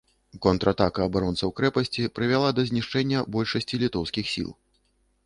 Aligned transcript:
Контратака 0.43 1.03
абаронцаў 1.09 1.51
крэпасці 1.59 2.05
прывяла 2.19 2.49
да 2.61 2.65
знішчэння 2.71 3.19
большасці 3.37 3.81
літоўскіх 3.85 4.25
сіл. 4.33 4.49